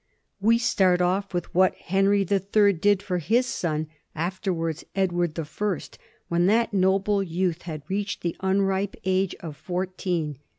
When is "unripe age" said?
8.41-9.35